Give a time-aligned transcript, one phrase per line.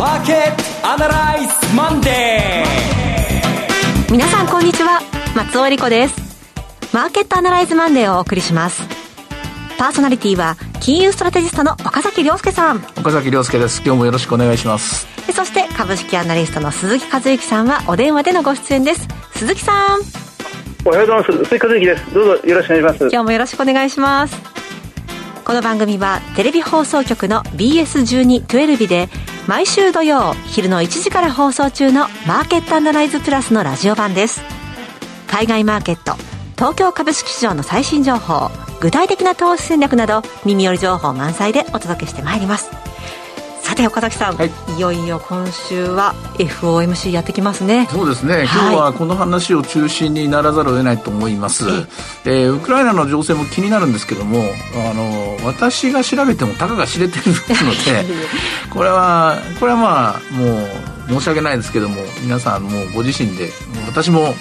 [0.00, 5.02] マーケットアナライズマンデー皆さんこんにちは。
[5.36, 6.16] 松尾英里子です。
[6.94, 8.80] マーケットアナライズマンデーをお送りします。
[9.76, 12.78] パーソナリティは金融ストラテジストの岡崎良介さん。
[12.98, 13.82] 岡崎良介です。
[13.84, 15.06] 今日もよろしくお願いします。
[15.34, 19.06] そして株式アナリストの鈴木一之さんはお電話でのご出演です。
[19.34, 20.00] 鈴木さん。
[20.86, 21.44] おはようございます。
[21.44, 22.14] 鈴木一之です。
[22.14, 23.12] どうぞよろしくお願いします。
[23.12, 24.34] 今日もよろしくお願いします。
[25.44, 29.10] この番組はテレビ放送局の BS1212 で
[29.46, 34.42] 毎週土曜昼の1時から放送中のマーケットアナライズプラスのラジオ版です。
[35.26, 36.14] 海外マーケット
[36.56, 38.50] 東京株式市場の最新情報
[38.80, 42.89] 具体的な投資戦略など耳寄り情報満載でお届けしてまいります。
[43.80, 47.86] て岡崎さん、はい、いよいよ今週は FOMC やってきますね。
[47.90, 51.64] そうですね、今日はこの話を中心にならざるを得ないと思います、
[52.24, 54.40] でウクライナの情勢も気になるんですけども
[54.90, 58.06] あの私が調べてもたかが知れてるので
[58.70, 60.68] これはこれはまあも
[61.08, 63.50] う申し訳ないですけども皆さんもうご自身で
[63.86, 64.34] 私も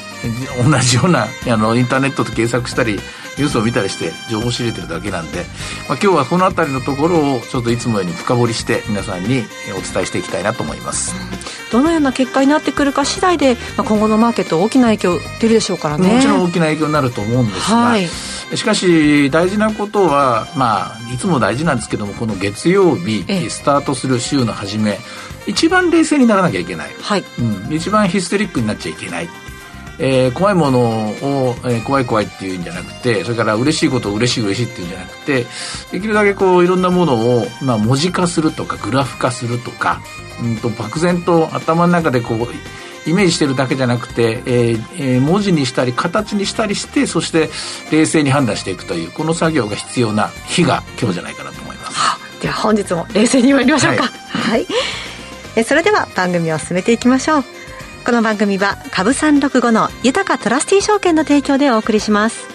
[0.70, 3.00] 同じようなあのインターネットで検索したり
[3.40, 5.45] ニュースを見たりして情報を知れてるだけなんで、
[5.88, 9.44] まあ、今日はこの辺りのところをちょっといつもより深掘りして皆さんに
[9.78, 11.16] お伝えしていきたいなと思います。
[11.72, 16.16] どのような結果になってくるか次第で、まあ、今後のマーケット大きな影響出るでしょうからね。
[16.16, 18.08] もちろん大きな影響になると思うんですが、はい、
[18.56, 24.98] しかし大事なことは、まあ、いつも大事なんですけどもこの月曜日スタートする週の初め
[25.48, 27.23] 一番冷静にならなきゃいけない、はい。
[27.40, 29.30] うん、一番ヒステリックになっちゃいけない
[30.00, 35.45] えー、怖いものを、えー、怖い怖いっていうんじゃなくてそれから嬉しいことを嬉しい嬉しいっていうんじゃなくて
[35.92, 40.02] できるだけこういろんなものを、まあ、文字化するとかグラフ化するとか、
[40.42, 47.50] うんと、漠然と頭の中でこうイメージしてるだけじゃなくて、えーえー、文字にしたり形にしたりしてそして
[47.92, 51.94] 冷静に判断していくというこの作業が必要な日が今日じゃないかなと思います。
[51.94, 54.03] はあ、では本日も冷静に参りましょうか。
[54.03, 54.67] はい、はい、
[55.55, 57.58] えそれでは番組を進めていきましょう。
[58.05, 62.48] この番組は株365の豊トラスティ証券の提供でお送りします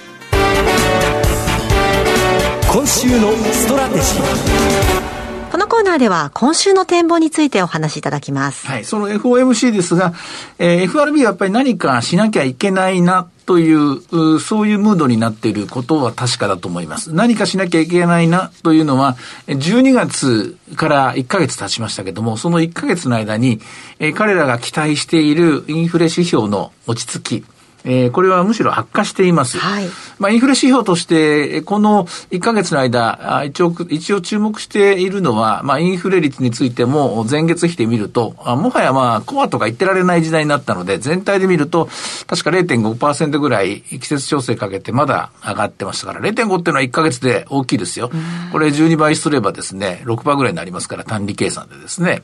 [2.72, 8.66] 今週のストラテジーこのコーナーでは今週の展望についてお話しいただきます。
[8.66, 10.12] はい、その FOMC ですが、
[10.58, 17.12] えー、FRB はやっぱり何かしなきゃいけないなという、そういうムードになっていることは確かだと思います。
[17.12, 19.16] 何かしなきゃいけないなというのは、
[19.48, 23.60] 12月から1ヶ月経ちましたけども、その1ヶ月の間に、
[23.98, 27.44] え、彼らが期待しているインフレ指標の落ち着き、
[27.84, 29.58] えー、これはむしろ悪化しています。
[29.58, 29.84] はい。
[30.18, 41.88] まあ、インフレ指標として、この1ヶ月の間、一応、一応注目しているのは、まあ、インフレ率についても、前月比で見ると、もはやまあ、コアとか言ってられない時代になったので、全体で見ると、
[42.26, 48.10] 確か0.5%ぐらい季節調整かけてまだ上がってましたから、0.5っていうのは1ヶ月で大きいですよ。
[48.50, 52.22] これ12倍すればですね、6%ぐらいになりますから、単利計算でですね。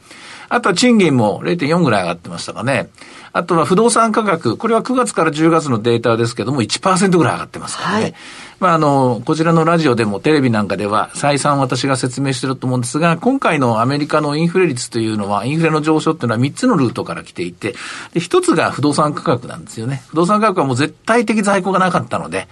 [0.49, 2.89] あとは賃金も0.4ぐらい上がってましたかね。
[3.33, 8.03] あとは不動産価格、これは9月から10月のデータですけども、1%ぐらい上がってますからね。
[8.03, 8.15] はい、
[8.59, 17.73] まあ、あの、こちらのラジオでもテレビなんかでは再三私が説明してると思うんですが、今回のアメリカのインフレ率というのは、インフレの上昇っていうのは3つのルートから来ていて、
[18.13, 20.03] で、1つが不動産価格なんですよね。
[20.09, 22.49] 不動産価格はもう絶対的在庫がなかったので、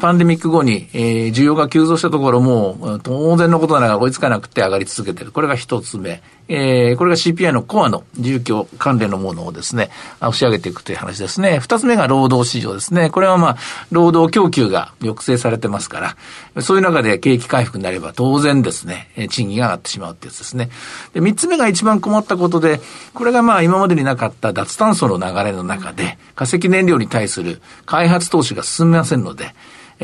[0.00, 5.32] パンデミック後に、えー、需要が急増したところも、当然のことながら追いつかなくて上がり続けている。
[5.32, 6.22] これが一つ目。
[6.48, 11.58] えー、これが CPI のコアの住居関連のものをですね、押し上げていくという話ですね。
[11.58, 13.10] 二つ目が労働市場ですね。
[13.10, 13.56] これはまあ、
[13.90, 16.16] 労働供給が抑制されてますか
[16.54, 20.70] ら、そういう中で景気回復になれば当然ですね、賃金が上がってしまうってやつですね。
[21.14, 22.80] で、三つ目が一番困ったことで、
[23.14, 29.54] これがまあ今までになかった脱炭素の流れの中で、化石燃料に対する開発投資が進みませんので、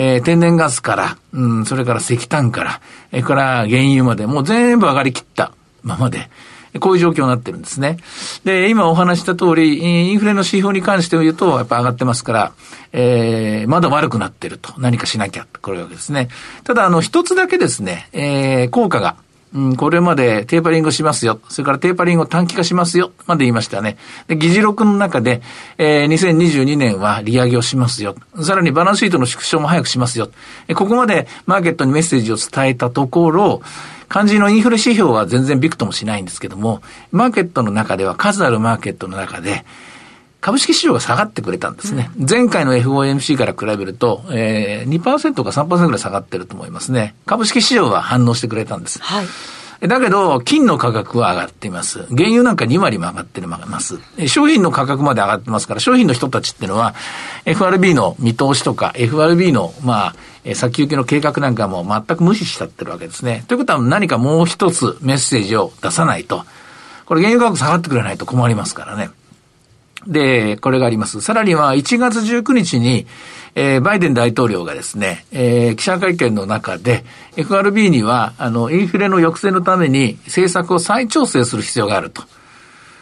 [0.00, 5.52] えー、天然ガスから、うん、それから石炭から、えー、から原油まで、もう全部上がりきった
[5.88, 6.30] ままで、
[6.80, 7.96] こういう状況になってるんですね。
[8.44, 12.52] で、今お話した通り、インフレの指標に関して言うと、やっぱ上がってますから、
[12.92, 14.74] えー、まだ悪くなってると。
[14.78, 16.28] 何かしなきゃ、これわけですね。
[16.64, 19.16] ただ、あの、一つだけですね、えー、効果が、
[19.54, 21.40] うん、これまでテーパリングしますよ。
[21.48, 23.12] それからテーパリングを短期化しますよ。
[23.26, 23.96] まで言いましたね。
[24.26, 25.40] で、議事録の中で、
[25.78, 28.14] えー、2022年は利上げをしますよ。
[28.42, 30.30] さらにバランスシートの縮小も早くしますよ。
[30.68, 33.62] えここまでマーケットにメッセージを伝えたところ、
[34.10, 39.64] 肝心のインフレ指標は全然ビクともしないんですけども、マーケットの中では数あるマーケットの中で、
[40.40, 42.10] 株式市場が下がってくれたんですね。
[42.18, 47.14] うん、前回の FOMC から比べると、えー、2%か3%ぐらい下がってると思いますね。
[47.26, 49.02] 株式市場は反応してくれたんです。
[49.02, 49.26] はい。
[49.86, 52.04] だけど、金の価格は上がっています。
[52.08, 54.00] 原油なんか2割も上がってます。
[54.26, 56.96] 商品の価格まで上がってますから、商品の人たちっていうのは、
[57.44, 60.14] FRB の見通しとか、FRB の、ま
[60.44, 63.44] あ、先行きの計画なんかも全く無視しちゃってるわけですね。
[63.46, 66.44] ということは何かもう一つメッセージを出さないと、
[67.06, 69.10] これ原油価格下がってくれないと困りますからね。
[70.06, 71.20] で、これがあります。
[71.20, 73.06] さらには1月19日に、
[73.54, 77.04] えー、バイデン大統領がですね、えー、記者会見の中で、
[77.36, 82.22] FRB には、あの、インフレの抑制のために政策を再調整する必要があると。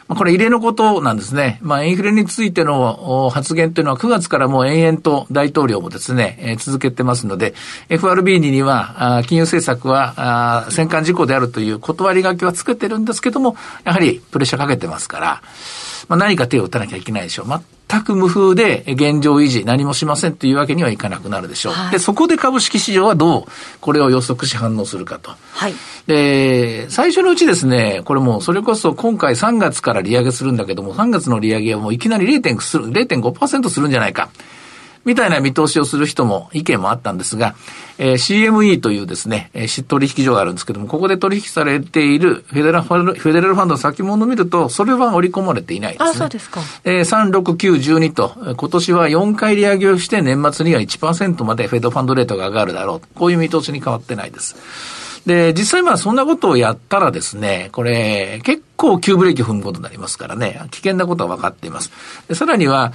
[0.08, 1.58] まあ、これ異例のことなんですね。
[1.62, 7.55] まあ、インフレについての発言というのは9月からもう延々と大統領もですね、えー、続けてますので、
[7.88, 15.43] FRB には、金融政策は戦艦事項であるという断り書きはつけてるんですけども、やはりプレッシャーかけてますから、
[16.08, 17.75] まあ、何か手を打たなきゃいけないでしょう。
[17.88, 21.72] 全く無風で現状維持、何もしませんというわけにはいかなくなるでしょう。
[21.72, 23.44] はい、で、そこで株式市場はどう
[23.80, 25.30] これを予測し反応するかと。
[25.52, 25.74] はい。
[26.06, 34.30] で、最初のうちですね、これもそれこそ今回3月から利上げするんだけども、3月の利上げはもういきなり0.5%するんじゃないか。
[35.06, 37.55] みたいな見通しをする人も、意見もあったんですが、
[37.97, 46.11] えー、CME というですね、えー、取引所があるんですけども、ここで取引されているフェデラルファンド、フェデラルファンドの先物を見ると、それは織り込まれていないですね。
[46.11, 46.61] あ、そうですか。
[46.85, 53.08] えー、3、6、9、12と、今年は4回利上げをして、年末には1%までフェドファンドレートが上がるだろう。
[53.14, 55.06] こういう見通しに変わってないです。
[55.26, 61.90] で、実際まあそんなことをやったらですね、これ結構急ブレーキ踏むことになりますからね、危険なことは分かっています。
[62.28, 62.93] でさらには、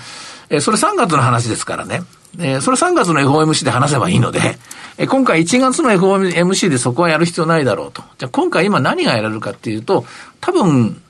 [0.50, 2.04] えそれ3月の話ですからね、
[2.40, 4.58] えそれ3月の FOMC で話せばいいので、
[4.98, 8.02] え今回1月の FOMC でそこはやる必要ないだろうと。
[8.18, 10.06] じゃあ今回今何がやられるかっていうと、
[10.40, 11.02] 多分、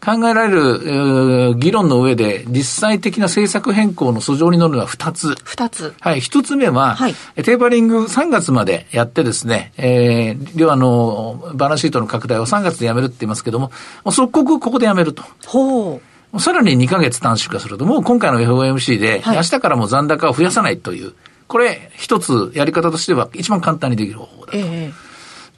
[0.00, 5.28] 考えられる、議論の上で実際的な政策変更の訴状に乗るのは2つ。
[5.28, 5.94] 2つ。
[6.00, 6.20] はい。
[6.20, 13.66] 1つ目は、はい、テーパリング3月までやってですね、えー、要はあの、バランスシートの拡大を3月でやめるって言いますけども、
[14.04, 15.22] もう即刻ここでやめると。
[15.46, 16.00] ほ
[16.34, 16.40] う。
[16.40, 21.12] さらに2ヶ月短縮化すると、もう今回の FOMC で、明日からも残高を増やさないという、
[21.46, 24.58] これ一つやり方としては一番簡単にできる方法だと。
[24.58, 25.09] えー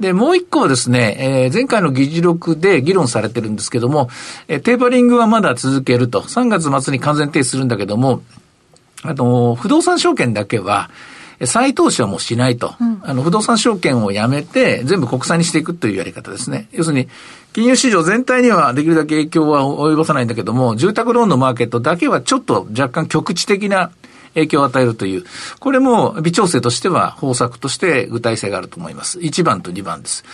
[0.02, 4.10] で、もう一個はですね、えー、前回の議事録で議論されてるんですけども、
[4.49, 6.22] えー、テーパリングはまだ続けると。
[6.22, 8.22] 3月末に完全停止するんだけども、
[9.04, 10.90] あの、不動産証券だけは、
[11.44, 12.75] 再投資はもうしないと。
[12.81, 16.69] うん、あの、不動産証券をやめて、全部国債にしていくというやり方ですね。
[16.72, 17.08] 要するに、
[17.52, 23.93] 金融市場全体にはできるだけ影響は及ぼさないんだけども、住宅ローンのマーケットだけはちょっと若干局地的な
[24.34, 25.25] 影響を与えるという、
[25.61, 29.19] これも微調整としては方策として具体性があると思います。
[29.19, 30.25] 1番と2番です。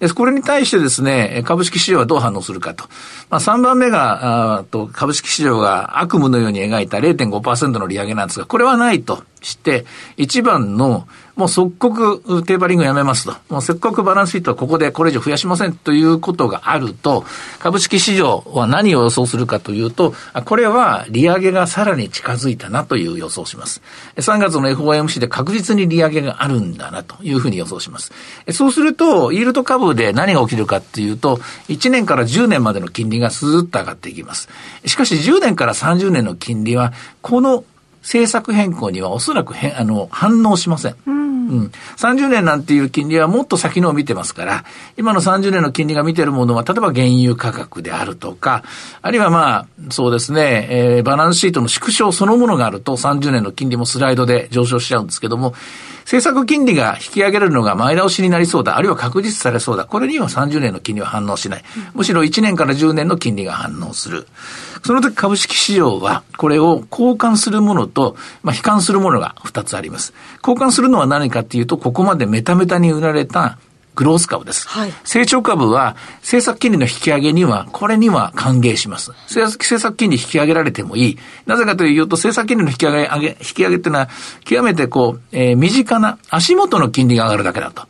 [0.00, 2.84] でこれに対してですね、株式市場はどう反応するかと。
[3.30, 9.86] まあ、3番目が、あと株式市場が悪夢のように描いた0.5%の利上げなんですが、これはないとして、
[10.16, 11.06] 1番の
[11.36, 13.34] もう即刻テーパリングやめますと。
[13.48, 17.24] もうせっかくバランスシートはここでこれ以上増やしませんということがあると、
[17.58, 20.14] 株式市場は何を予想するかというと、
[20.44, 23.82] これは利上げがさらに近づいたなという予想します。
[24.16, 28.12] 3月の FOMC で確実に利上げがあるんだなというふうに予想します。
[28.52, 34.48] そうすると、イールド株で何が起きるかっていうと、1年から10年までの金利がスーッと上がっていきます。
[34.86, 36.92] しかし10年から30年の金利は、
[37.22, 37.64] この
[38.04, 40.96] 政策変更にはおそらくへあの反応しません。
[41.06, 41.72] うんうん。
[41.96, 44.64] 30年なんていう金利はもっと先のを見てますから、
[44.96, 48.64] 今の30年の金利が見てるものは、例えば原油価格であるとか、
[49.02, 55.54] あるいはまあ、そうですね、えー、バランスシートの縮小そのものがあると、30年の金利もスライドで上昇しちゃうんですけども、
[56.04, 61.64] 政策金利が引き上げるのが前倒しになりそうだ、あるいは確実されそうだ、これには30年の金利は反応しない。
[61.94, 64.26] むしろ1年から10年の金利が反応する。
[64.84, 70.12] その時株式市場は、これを交換するものと、まあ、悲観するものが2つあります。
[70.46, 73.56] 交換するのは何かっていうと、ここまでメタメタに売られた
[73.94, 74.68] グロース株です。
[74.68, 79.12] はい、成長株は政策金利の引き上げには、これには歓迎します。
[79.28, 81.18] 政策金利引き上げられてもいい。
[81.46, 84.08] なぜかというと、政策金利の引き上げ、上げ引き上げっていうのは、
[84.44, 87.86] 極めてこう、えー、身近な足元の金利が上がるだけだと。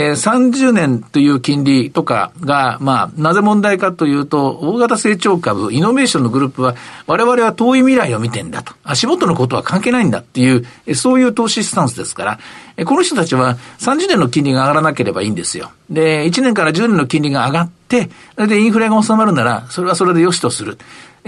[0.00, 6.76] えー、30年という金利とかが、まあ、なぜ問題かというと、大型成長株、イノベーションのグループは、
[7.08, 8.74] 我々は遠い未来を見てんだと。
[8.84, 12.38] 足元のことは関係ないんだっていう、そういう投資スタンスですから、
[12.76, 15.72] えこの人たちは30年の金利が上がらなければいいんですよ。
[15.90, 20.78] で、1年から10年の金利が上がって、それでインフレが収まるなら、それはそれで良しとする。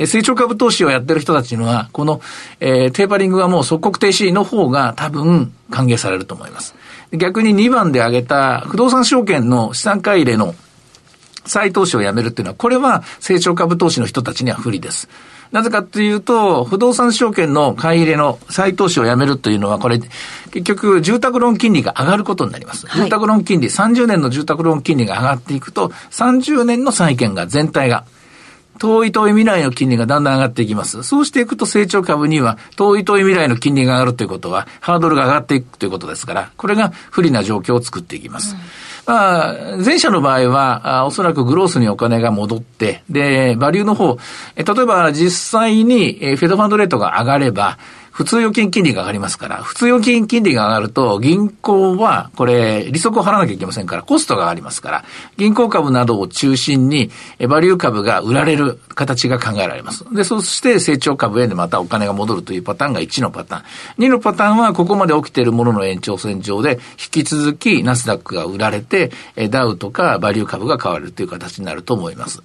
[0.06, 2.20] 成長株投資をやってる人たちには、この、
[2.60, 6.76] えー、テーパリングがもう即刻停止の方が多分歓迎されると思います。
[7.12, 10.54] 逆に2番で挙げた不動産証券の資産買い入れの
[11.44, 15.08] 再投資をやめるっていうのは、これは成長株投資の人たちには不利です。
[15.52, 22.86] なぜかというと、不動産証券の買い入れの再投資をやめるというのは、これ、結局、住宅ローン金利が上がることになります。
[22.86, 28.04] はい、住宅ローン金利、30年の住宅ローン金利が上がっていくと、30年の債券が全体が
[28.80, 31.02] 遠い遠い未来の金利がだんだん上がっていきます。
[31.02, 38.54] そうしていくと成長株には、遠い遠い未来の金利が上がるということは、ハードルが上がっていくということですから、これが不利な状況を作っていきます。
[38.54, 38.60] うん
[39.06, 44.18] まあ、前者の場合は、おそらくグロースにお金が戻って、で、バリューの方、
[44.56, 47.78] 例えば実際にフェドファンドレートが上がれば、
[48.10, 55.04] 普通預金金利が上がりますから、普通預金金利が上がると、銀行は、これ、利息を払わなきゃいけませんから、コストが上がりますから、
[55.36, 57.10] 銀行株などを中心に、
[57.48, 60.04] バリュー株が売られる形が考えられます。
[60.14, 64.04] で、そして成長株へでまたお金が戻るというパターンが1のパターン。
[64.04, 69.12] 2のパターンは、ここまで起きているものの延長線上で、引き続きナスダックが売られて、
[69.50, 72.42] ダウとかバリュー株が買われるという形になると思います。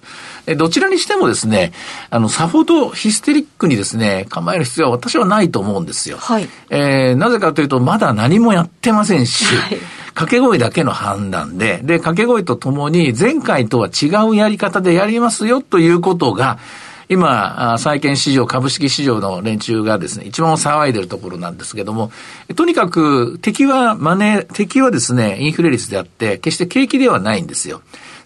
[0.56, 1.72] どちらにしてもですね、
[2.10, 6.18] あの、さほどヒステリックにですね、構える必要は私はないとと思うんですよ。
[6.18, 6.48] はい。
[6.68, 16.58] えー、なぜかというと、まだ何もやってませんし、はい、掛け声だけの判断で、で、掛け声とともに、前回とは違うやり方でやりますよということが、
[17.08, 22.12] 今、債券市場、株式市場の連中がですね、一番騒いでるところなんですけども、
[22.54, 27.80] とにかく敵はマネー、敵はですね、インフレ率であって、決して景気ではないんですよ。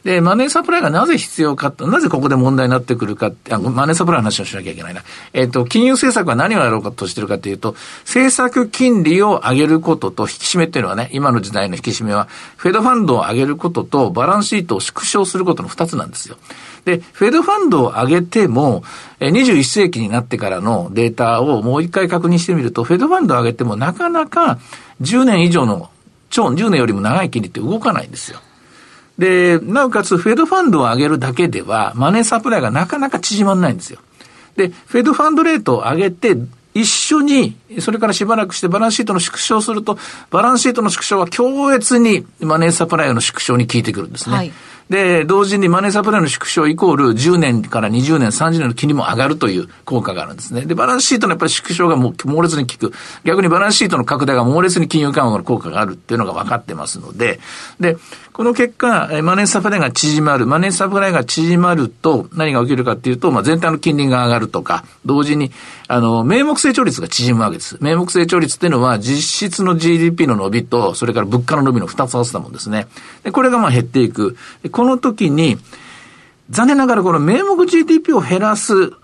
[0.04, 5.02] で、マネーサプライがなぜ必要かなぜここで問題になってくるかって、あマネーサプライの話をしなきゃいけないな。
[5.32, 16.36] えっ、ー、と、金融政策は何をやろうかとしてるかというと、政策金利を上げることと引き締めっていうのはね、今の時代の引き締めは、フェドファンドを上げることとバランスシートを縮小することの二つなんですよ。
[16.84, 18.82] で、フェドファンドを上げても、
[19.20, 24.58] 21世紀になってからのデータをもう一回確認してみると、フェドファンドを上げてもなかなか
[25.02, 25.90] 10年以上の、
[26.30, 28.40] 超10年よりも長い金利って動かないんですよ。
[29.20, 34.00] で、なおかつフェドファンドを上げるだけでは、マネーサプライがなかなか縮まらないんですよ。
[34.56, 36.38] で、フェドファンドレートを上げて、
[36.72, 39.98] 一緒に、それからしばらくしてバランスシートの縮小すると、
[40.30, 44.36] バランスシートの縮小は強烈にマネーサプライの縮小に効いてくるんですね。
[44.36, 44.52] はい
[44.90, 50.62] で、同時にマネーサプライの縮小イコール10年から20年、30年の金利も上がるという効果があるんですね。
[50.62, 52.92] で、バランスシートのやっぱり縮小がもう猛烈に効く。
[53.24, 57.38] 逆にバランスシートの拡大が猛烈に金融緩和の効果があるっていうのが分かってますので、
[57.78, 57.98] で、
[58.32, 60.46] この結果、マネーサプライが縮まる。
[60.46, 65.52] マネーサプライが縮まると何が起きるかっていうと、まあ、全体の金利が上がるとか、同時に、
[65.88, 67.76] あの、名目成長率が縮むわけです。
[67.80, 72.86] 名目成長率っていうのは実質の GDP の伸びと、それから物価の伸びの二つ合わせたもんですね。
[73.24, 74.36] で、これがまあ減っていく。
[74.80, 75.58] この時に、
[76.48, 78.94] 残念ながらこの名目 GDP を減らす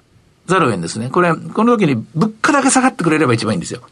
[0.46, 1.10] ざるを得んですね。
[1.10, 3.82] これ、この時に物価だけ下がってくれれば一番いいんですよ。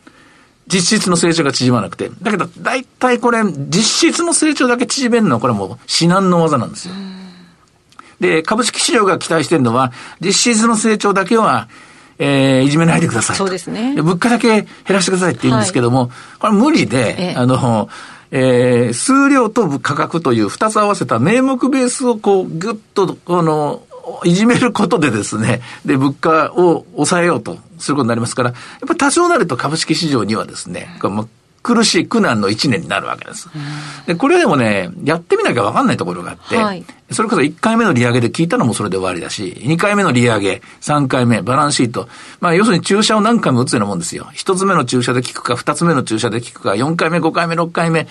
[0.67, 2.11] 実質の成長が縮まなくて。
[2.23, 6.95] だけど、大体これ、実質の成長だけ縮めるのは、これもう至難の技なんですよ。
[8.19, 11.69] で、株式市場が期待してるのは、実質の成長だけは、
[12.19, 13.37] えー、いじめないでください。
[13.37, 13.95] そうですね。
[13.95, 17.91] で物価だけ減らしてくださいって言うんですけども、はい、これ無理で、ええ、あの、
[18.37, 23.85] えー、数量と価格という二つ合わせた名目ベースをこう、ぐっと、あの、
[24.25, 30.97] いじめることでですね、で、物価を抑えようとすることになりますから、やっぱり多少なると株式市場にはですね、
[31.65, 33.49] 苦しい苦難の一年になるわけです。
[34.07, 42.07] で、これでもね、やってみなきゃわかんないところがあって、はい、それこそ1回目の利上げで聞いたのもそれで終わりだし、2回目の利上げ、3回目、バランスシート。
[42.41, 44.29] まあ、要するに注射を何回も打つようなもんですよ。
[44.35, 48.07] 1つ目の注射で効くか、2つ目の注射で効くか、4回目、5回目、6回目。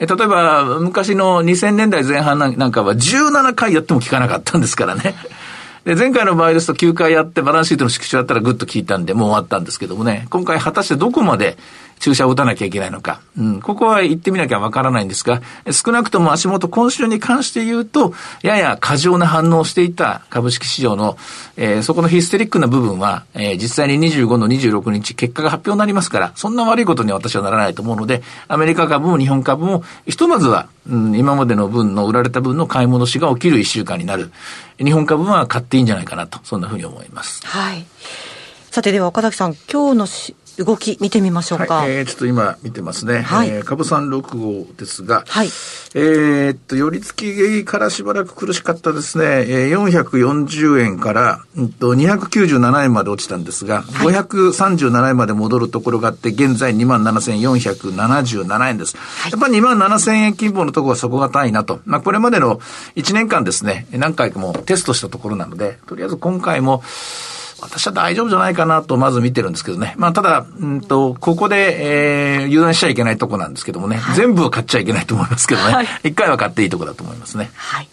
[0.00, 5.14] え例えば、昔の2000年代前半なんかは17回やっても効かなかったんですからね。
[5.84, 11.56] で、前回の場合ですと9回やってバランスシートの縮小やったらぐっと効いたんで、もう終わったんですけどもね、今回果たしてどこまで
[11.98, 13.20] 注射を打たなきゃいけないのか。
[13.36, 21.16] うん、ここは言ってみなきゃわからないんですが、少なくとも足元今週に関して言うと、やや過剰な反応をしていた株式市場の、
[21.56, 34.30] えー、そこのヒステリックな部分は、えー、実際に25の26日結果が発表になりますから、そんな悪いことには私はならないと思うので、アメリカ株も日本株も、ひとまずは、うん、今までの分の売られた分の買い戻しが起きる一週間になる。
[34.78, 37.44] 日本株は買っていいんじゃないかなと、そんなふうに思います。
[37.46, 37.84] はい。
[38.70, 40.06] さてでは岡崎さん、今日の
[40.58, 41.76] 動き見てみましょうか。
[41.76, 43.22] はい、えー、ちょっと今見てますね。
[43.22, 49.24] はい、えー、株三六号ですが、はい、えー、っと、寄り付きからしばらく苦しかったですね。
[49.48, 58.96] えー、440円から、うんと、297円まで落ちたんですが、はい、537円まで戻るところがあって、現在27,477円です。
[58.96, 61.80] はい、やっぱり2万7000円規模のところは底堅いなと。
[61.84, 62.60] まあ、これまでの
[62.96, 66.82] 1年間ですね、何回かもテストしたところなので、とりあえず今回も、
[67.60, 69.94] 私は大丈夫じゃないかなとまず見てるんですけどね。
[69.96, 73.96] まあただ、うんと、ここで、えー、油断しちゃいけないとこなんですけどもね。
[73.96, 75.68] はい、全部は買っちゃいけないと思いますけどね。
[75.70, 77.50] 一、はい、回は買っていいとこだと思いますね。
[77.54, 77.88] はい。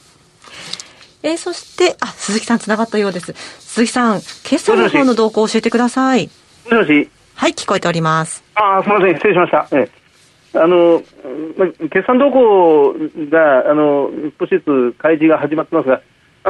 [1.24, 3.34] えー、そして、あ、鈴木さん繋がったようです。
[3.60, 6.29] 鈴木さん、決算の方の動向を教えてください。
[6.65, 7.10] もしもし。
[7.34, 8.43] はい、聞こえております。
[8.53, 9.67] ああ、すみません、失礼しました。
[9.72, 10.05] ええ。
[10.60, 11.03] あの、
[11.57, 12.93] ま、決算動向
[13.29, 16.01] が、あの、少しずつ開示が始まってますが、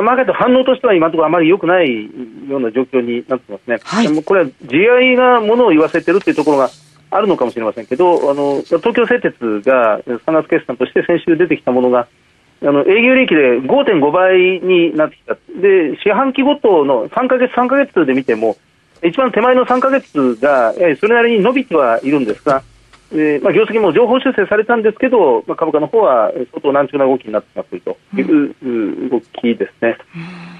[0.02, 2.06] マーケット反応としては今のところあまり良くない
[2.50, 3.80] ような状況になってますね。
[3.84, 6.70] はい、これは GI がものを言わせてるっていうところが
[7.12, 9.36] あるのかもしれませんけど、あの東京製鉄
[9.66, 12.08] が3月決算として先週出てきたものが、
[12.62, 15.36] あの営業利益で5.5倍になってきた。
[15.62, 18.58] で、四半期ごとの3ヶ月、3ヶ月で見ても、
[19.04, 22.64] 一番手前の3ヶ月が、それなりに伸びてはいるんですが、
[23.12, 29.98] えーまあ、業績も情報修正されたんですけど、まあ、株価の方は相当難聴な動きになってますという動きですね。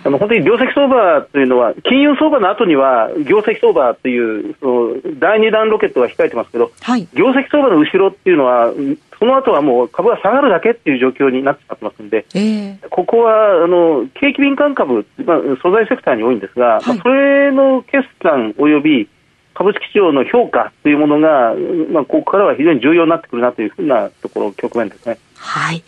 [0.04, 8.72] あの本当に業績相場というのは、金融相場の後には業績相場というその第2弾ロケットが控えてますけど、はい、業績相場の後ろっていうのは、
[9.18, 19.10] その後はもう株が下がるだけっていう状況になってしまってますんで、えー、ここはあの景気敏感株、まあ、素材セクターに多いんですが、はい、まあ、それの決算および
[19.56, 21.56] 株式市場の評価というものが、
[21.92, 25.18] まあ、ここからは非常に重要になってくるなというふうなところ、局面ですね。
[25.38, 25.84] はい。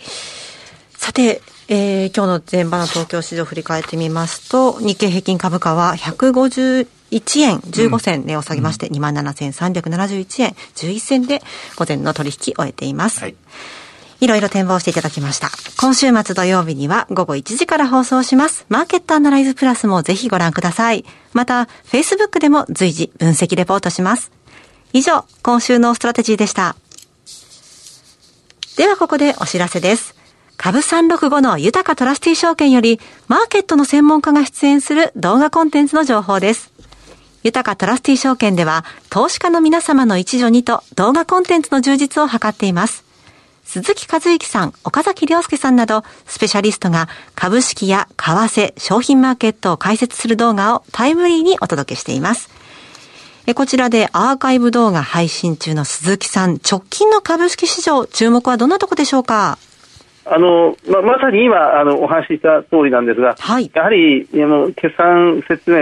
[0.92, 6.88] さて、えー、今日の前場の東京市場を振り返ってみますと、日経平均株価は151
[7.42, 11.42] 円15銭値を下げまして、うん、27,371円11銭で
[11.76, 13.22] 午前の取引を終えています。
[13.22, 13.36] はい
[14.20, 15.50] いろいろ展望していただきました。
[15.80, 18.66] 今週末土曜日には午後1時から放送します。
[18.70, 21.06] マーケットアナライズプラスもぜひご覧ください。
[21.34, 24.32] また、Facebook でも随時分析レポートします。
[24.94, 26.76] 以上、今週のストラテジーでした。
[28.78, 30.16] ではここでお知らせです。
[30.58, 36.72] 株365の豊トラスティ証券より、マーケットの専門家が出演する動画コンテンツの情報です。
[37.44, 43.07] 豊トラスティ証券では、投資家の皆様の一助にと動画コンテンツの充実を図っています。
[43.84, 52.50] 鈴木和之さん、岡崎亮介さんなど、スペシャリストが株式や為替、商品マーケットを解説する動画をタイムリーにお届けしています。
[53.54, 59.60] こちらでアーカイブ動画配信中の鈴木さん、直近の株式市場、注目はどんなとこでしょうか？
[60.26, 65.78] あのままさに今あのお話しした通りなんですが、はい、やはりあの決算説明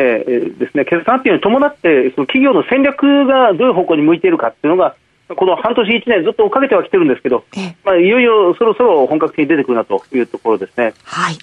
[0.60, 7.46] ですね、決算発表に伴って、その企業の戦略がどういう方向に向いているかっていうのが、この半年、1年ずっと追っかけてはきてるんですけど、
[7.84, 10.94] まあ、いよいよそろそろ本格的に出てくるなというところですね。
[11.04, 11.38] はい。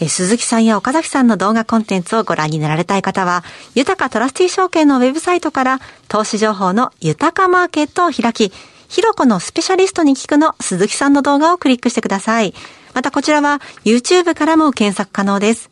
[0.00, 3.44] え鈴木さんや岡崎さんの動画コンテンツをご覧になられたい方は、
[3.76, 8.52] 豊かトラスティ証券のウェブサイトから投資情報の豊かマーケットを開き、
[8.88, 12.54] ひろこのスペシャリストに聞くの鈴木さんの動画をクリックしてください。
[12.94, 15.70] またこちらは YouTube からも検索可能です。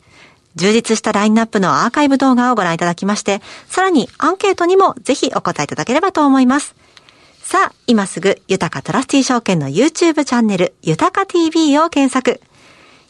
[0.55, 6.75] 充実したラインナップのアーカイブ動画をご覧いただきまして、さらにアンケートにもぜひお答えいただければと思います。
[7.49, 12.41] さあ、今すぐ、豊かトラスティ証券の YouTube チャンネル、豊か TV を検索。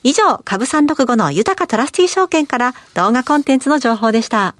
[0.03, 4.53] 以上、株365の豊かトラスティ証券から動画コンテンツの情報でした。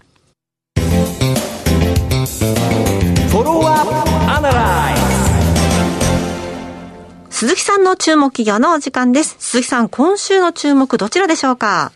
[7.30, 9.36] 鈴木さんの注目企業のお時間です。
[9.38, 11.92] 鈴木さん、今週の注目どちらでしょうか？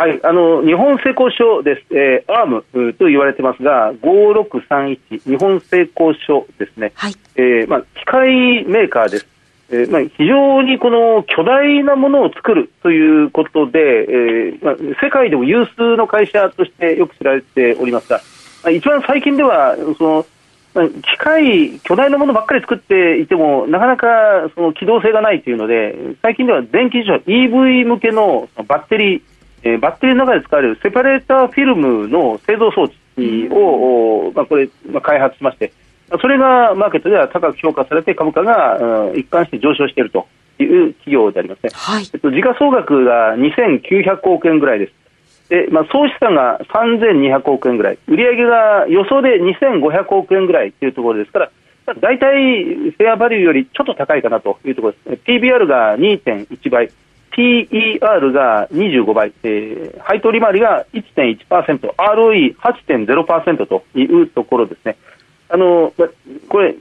[0.00, 7.14] はい、あの日本成功書です、えー、アームと言われてますが、5631、日本成功書ですね、はい。
[7.36, 9.26] えーまあ、機械メーカーです、
[9.68, 18.22] えーまあ、非常にこの巨大なものを作るということで、えーまあ、世界でも有数の会社としてよく知られておりますが、
[18.62, 20.26] まあ、一番最近では、その
[20.72, 24.06] 機械、巨大なものばっかり作っていても、なかなか
[24.54, 29.22] その機動性がないというので、最近では電気自動車、EV 向けのバッテリー、
[29.62, 35.72] えー、バッテリーの中で使われるセパレーターフィルムの製造装置を、まあ、これ、まあ、開発しまして、
[36.20, 38.78] それがマーケットでは高く評価されて株価が、
[39.10, 40.26] うん、一貫して上昇していると
[40.58, 41.70] いう企業でありますね。
[41.72, 44.92] はい、えっと、時価総額が2900億円ぐらいです。
[45.50, 51.50] で、まあ、総資産が3200億円ぐらい、売上が予想で2500億円ぐらいというところですから、
[52.00, 55.22] 大体フェアバリューよりちょっと高いかなというところです。
[55.24, 56.90] PBR が2.1倍、
[57.36, 64.96] PER が25倍、えー、配当利回りが1.1%、ROE8.0% というところですね。
[65.48, 65.92] あの
[66.48, 66.74] これ、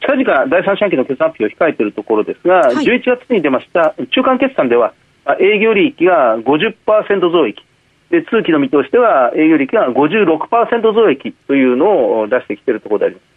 [0.00, 4.94] 近々第三四半期の決算発表を控えているところですが、はい、11月に出ました中間決算では、
[5.40, 7.62] 営業利益が50%増益、
[8.10, 13.33] で通期の見通しでは営業利益が56%増益というのを出してきているところであります。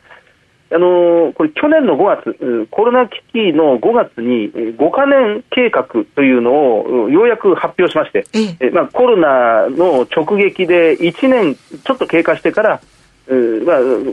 [0.70, 8.26] あのこれ去年の5月、コロナ危機の5月に5か年計画というのをようやく発表しまして、
[8.60, 12.82] えまあ、コロナの直撃で1年ちょっと経過してから、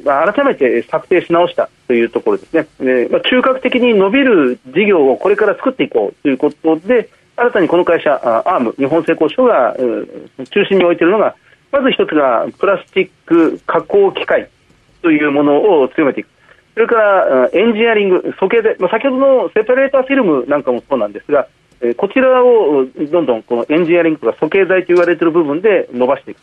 [0.05, 9.75] まあ、改めて策定し直したというところですね、えまあ、中核的に伸びる事業をこれから作っていこうということで、新たにこの会社、アーム、日本製鋼所が
[10.51, 11.35] 中心に置いているのが、
[11.73, 14.49] まず一つがプラスチック加工機械
[15.03, 16.29] というものを強めていく。
[16.75, 21.47] それからエンジニアリング、素形で、まあ、先ほどのセパレーターフィルムなんかもそうなんですが、
[21.81, 26.39] えこちらをどんどんこのエンジニアリングとか素形材と言われている部分で伸ばしていく。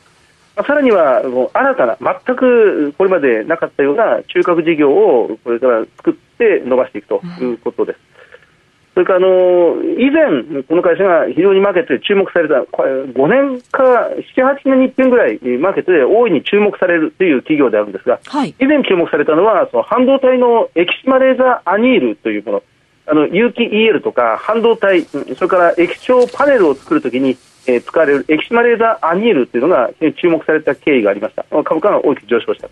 [0.55, 1.21] まあ、さらには
[1.53, 8.10] 新たな、全くこれまでなかったような中核事業をこれから作って伸ばしていくということです。
[8.93, 13.83] それからあの以前、この会社が非常にマーケットで注目された、5年か
[14.35, 22.63] 7、8年に1遍ぐらい、マーケットで大いに注目されるという企業であるんですが、はい、以前注目されたのは、その半導体のエキシマレーザーアニールというもの、
[23.07, 29.89] あの有機 EL とか半導体、それから液晶パネルを作るときに、えー、使われるエキシマレーザーアニールというのが
[30.21, 31.45] 注目された経緯がありました。
[31.63, 32.67] 株価が大きく上昇した。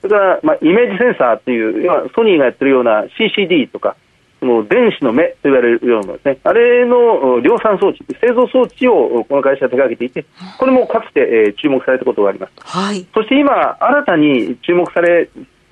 [0.00, 3.96] それから、まあ、イメージセンサーという、ソニーがやってるような CCD とか、
[4.44, 10.26] その電子の目と言われるようなですね、あれの量産装置、製造装置をこの会社は手掛けていて、
[10.58, 12.52] これもかつて、えー、注目されたことがあります。
[12.58, 13.06] はい。
[13.14, 15.30] そして今、新たに注目され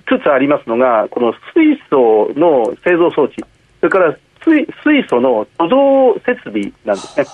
[0.09, 3.45] つつありますのが、この水素の製造装置、
[3.81, 7.27] それから水水素の貯蔵設備なんですね。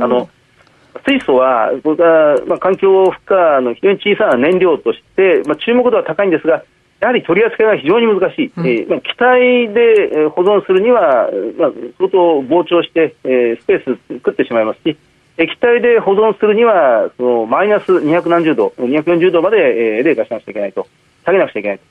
[0.00, 0.30] あの
[1.06, 6.62] 水素は、僕は、まあ、環境負荷の非常に小さな燃料として、まあ、注目度は高いんですが、
[7.00, 14.96] やはり取り扱いが非常に難しい、うん、えー、まあ、気体で保存するには、まあ、相当膨張して、えー、スペース作ってしまいますし、
[15.36, 20.88] 液体で保存するには、そのマイナス200何十度、240度まで、えー、冷化しなくちゃいけないと、
[21.24, 21.84] 下げなくちゃいけないと。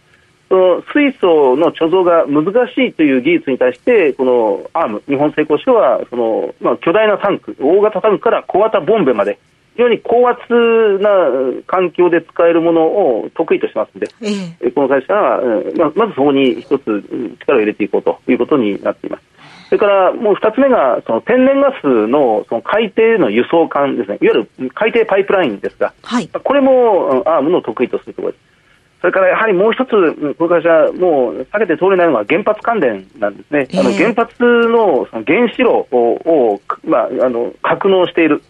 [0.50, 9.40] その水素の貯蔵が難しいという技術に対して、このアーム、日本製鋼所はその、まあ、巨大なタンク、大型タンクから小型ボンベまで、
[9.78, 10.42] 非常に高圧
[11.00, 11.10] な
[11.68, 14.10] 環境で使えるものを得意としますので、
[14.60, 15.40] えこの会社は、
[15.78, 19.24] まあ、まずそこに一つ力を入れていこうということになっています。
[19.70, 28.42] それからもう2つ目が、その天然ガスのその海底の輸送管ですね、いわゆる海底パイプラインですが、はい、これもアームの得意とするところです。
[29.02, 38.42] それからやはりもう一つ、この会社、もう避けて通れないのは原発関連なんですね、えー、あの原発のその原子炉をまあ、あの格納している、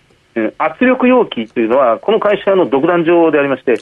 [0.58, 3.76] 圧力容器というのは、この会社の独壇場でありまして、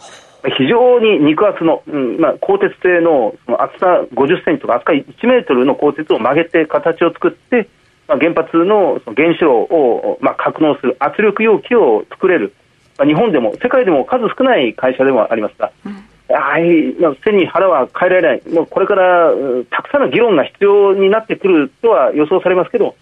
[0.57, 7.67] 非常に肉厚の、うんまあ、鋼鉄製のその厚さ50センチとか厚さ1メートルの鋼鉄を曲げて形を作って、
[8.07, 12.53] まあ、原発のその原子炉を、まあ、格納する圧力容器を作れる、
[12.97, 16.03] まあ、日本でも世界でも数少ない会社でもありますが、うん。
[16.29, 19.31] はい、背に腹は変えられない、もうこれから
[19.69, 22.95] たくさんの議論が必要になってくるとは予想されますけど、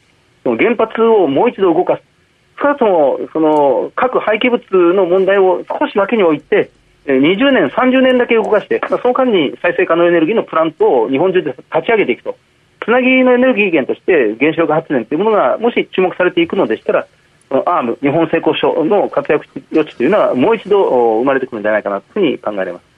[0.43, 2.01] 原発をもう一度動かす、
[2.63, 6.71] 少なくともその核廃棄物の問題を少し脇に置いて、
[7.05, 12.37] 20年、30年だけ動かして、その間に再生可能エネルギーのプラントを日本中で立ち上げていくと、
[12.85, 17.07] つなぎのエネルギー源として原子力発電というものがもし注目されていくのでしたら、
[17.49, 22.93] アーム、日本製鋼所の活躍余地というのはもう一度生まれてくるんじゃないかなというふうに考えられます。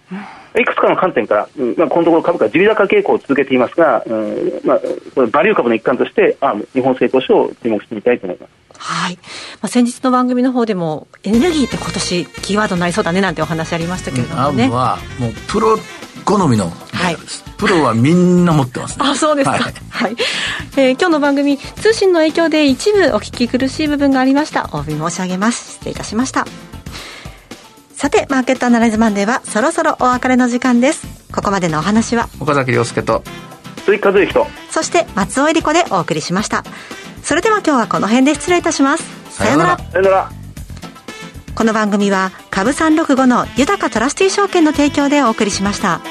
[0.61, 4.81] いくつかの観点から、うんまあ、このところ株価、地利高傾向を続けていますが、うんまあ、
[5.15, 8.64] これバリュー株の一環として、アーム、日本製鋼所を注目してみたいと思います。
[8.77, 9.15] はい。
[9.15, 9.21] ま
[9.63, 14.65] あ、先日の番組の方でも、エネルギーって今年キーワードになりそうだねなんてお話ありましたけれどもね。
[14.65, 15.77] アームは、もうプロ
[16.25, 17.17] 好みの、はい、
[17.57, 19.73] プロはみんな持ってます、ね、あそうですか、はい。
[19.89, 20.15] はい、
[20.75, 24.65] えー、今日の番組通信の影響で一部お聞き苦しい部分がありました。
[24.73, 25.73] お詫び申し上げます。
[25.73, 26.45] 失礼いたしました。
[27.93, 31.07] さて、マーケットアナライズマンデーはそろそろお別れの時間です。
[31.33, 33.23] ここまでのお話は、岡崎亮介と、
[33.85, 36.63] 鈴木和之と、そして松尾恵理子でお送りしました。
[37.25, 39.03] それでは今日はこの辺で失礼いたします。
[39.35, 39.77] さよなら。
[39.79, 40.29] さよなら。
[41.55, 46.01] この番組は株365の豊かトラスティ証券の提供でお送りしました。